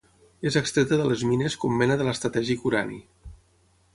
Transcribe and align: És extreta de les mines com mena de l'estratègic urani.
És 0.51 0.55
extreta 0.61 0.97
de 1.01 1.05
les 1.09 1.25
mines 1.33 1.57
com 1.65 1.77
mena 1.83 1.99
de 2.01 2.09
l'estratègic 2.09 2.67
urani. 2.71 3.01